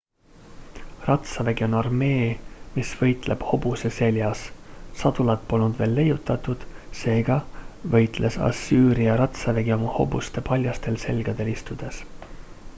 ratsavägi 1.07 1.65
on 1.65 1.73
armee 1.79 2.29
mis 2.77 2.93
võitleb 3.01 3.45
hobuse 3.49 3.91
seljas 3.97 4.41
sadulat 5.01 5.43
polnud 5.51 5.77
veel 5.83 5.93
leiutatud 5.99 6.65
seega 7.03 7.37
võitles 7.97 8.39
assüüria 8.47 9.19
ratsavägi 9.23 9.77
oma 9.77 9.93
hobuste 9.99 10.45
paljastel 10.49 10.99
selgadel 11.05 11.53
istudes 11.57 12.03